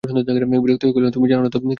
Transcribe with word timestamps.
বিরক্ত 0.03 0.81
হইয়া 0.83 0.93
কহিলেন, 0.93 1.11
তুমি 1.11 1.27
জান 1.29 1.39
না 1.41 1.49
তো 1.49 1.57
কে 1.57 1.61
জানিবে। 1.61 1.69